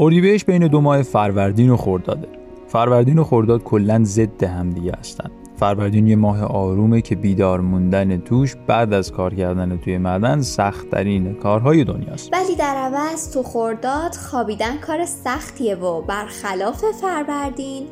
[0.00, 2.28] اردیبهشت بین دو ماه فروردین و خرداده.
[2.66, 5.30] فروردین و خرداد کلا ضد همدیگه هستن.
[5.56, 11.34] فروردین یه ماه آرومه که بیدار موندن توش بعد از کار کردن توی معدن سختترین
[11.34, 17.86] کارهای دنیاست ولی در عوض تو خورداد خوابیدن کار سختیه و برخلاف فروردین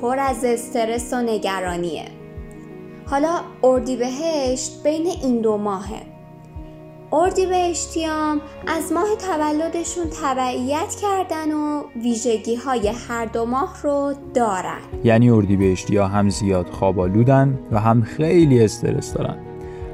[0.00, 2.04] پر از استرس و نگرانیه.
[3.06, 6.11] حالا اردیبهشت بین این دو ماهه.
[7.12, 14.78] اردیبهشتیام از ماه تولدشون تبعیت کردن و ویژگی های هر دو ماه رو دارن.
[15.04, 19.36] یعنی اردیبهشتیا هم زیاد خوابالودن و هم خیلی استرس دارن.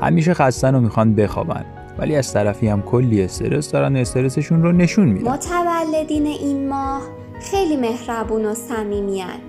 [0.00, 1.64] همیشه خستن و می‌خوان بخوابن
[1.98, 5.30] ولی از طرفی هم کلی استرس دارن و استرسشون رو نشون میدن.
[5.30, 7.02] متولدین این ماه
[7.40, 9.40] خیلی مهربون و صمیمیان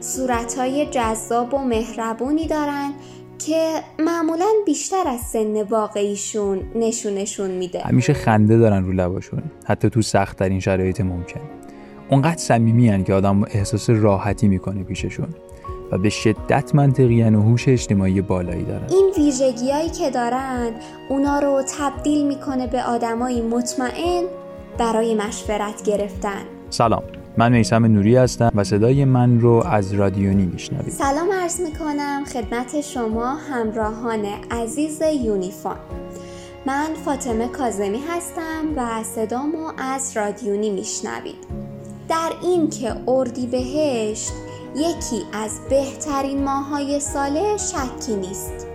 [0.00, 2.92] صورتهای جذاب و مهربونی دارن
[3.48, 7.80] که معمولا بیشتر از سن واقعیشون نشونشون میده.
[7.80, 9.42] همیشه خنده دارن رو لباشون.
[9.64, 11.40] حتی تو سختترین شرایط ممکن.
[12.10, 15.28] اونقدر صمیمی که آدم احساس راحتی می‌کنه پیششون.
[15.92, 18.86] و به شدت منطقی و هوش اجتماعی بالایی دارن.
[18.90, 20.70] این ویژگیهایی که دارن
[21.08, 24.24] اونا رو تبدیل می‌کنه به آدمایی مطمئن
[24.78, 26.42] برای مشورت گرفتن.
[26.70, 27.02] سلام.
[27.38, 30.88] من میسم نوری هستم و صدای من رو از رادیونی میشنوید.
[30.88, 35.76] سلام عرض می‌کنم خدمت شما همراهان عزیز یونیفون.
[36.66, 41.34] من فاطمه کازمی هستم و صدامو از رادیونی میشنوید.
[42.08, 44.32] در این که اردی بهشت
[44.76, 48.66] یکی از بهترین ماهای ساله شکی نیست.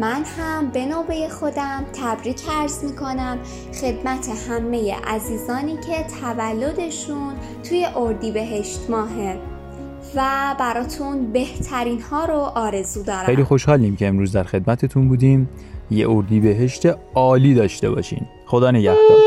[0.00, 3.38] من هم به نوبه خودم تبریک عرض می‌کنم.
[3.80, 7.34] خدمت همه عزیزانی که تولدشون
[7.68, 9.38] توی اردی بهشت ماهه
[10.16, 13.26] و براتون بهترین ها رو آرزو دارم.
[13.26, 15.48] خیلی خوشحالیم که امروز در خدمتتون بودیم.
[15.90, 18.26] یه اردی بهشت عالی داشته باشین.
[18.46, 19.18] خدا نگهدار.